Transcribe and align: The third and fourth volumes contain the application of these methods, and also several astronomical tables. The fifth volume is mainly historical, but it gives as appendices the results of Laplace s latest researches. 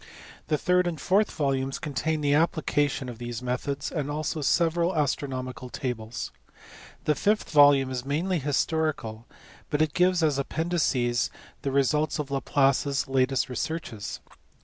The 0.47 0.57
third 0.57 0.87
and 0.87 0.99
fourth 0.99 1.29
volumes 1.31 1.77
contain 1.77 2.21
the 2.21 2.33
application 2.33 3.07
of 3.07 3.19
these 3.19 3.43
methods, 3.43 3.91
and 3.91 4.09
also 4.09 4.41
several 4.41 4.95
astronomical 4.95 5.69
tables. 5.69 6.31
The 7.05 7.13
fifth 7.13 7.51
volume 7.51 7.91
is 7.91 8.03
mainly 8.03 8.39
historical, 8.39 9.27
but 9.69 9.79
it 9.79 9.93
gives 9.93 10.23
as 10.23 10.39
appendices 10.39 11.29
the 11.61 11.69
results 11.71 12.17
of 12.17 12.31
Laplace 12.31 12.87
s 12.87 13.07
latest 13.07 13.47
researches. 13.47 14.21